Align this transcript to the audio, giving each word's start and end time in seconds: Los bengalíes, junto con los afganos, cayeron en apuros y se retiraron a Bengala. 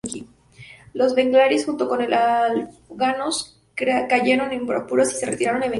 Los 0.95 1.13
bengalíes, 1.13 1.65
junto 1.67 1.87
con 1.87 2.01
los 2.01 2.11
afganos, 2.19 3.61
cayeron 3.75 4.51
en 4.51 4.67
apuros 4.73 5.13
y 5.13 5.15
se 5.15 5.27
retiraron 5.27 5.57
a 5.57 5.65
Bengala. 5.67 5.69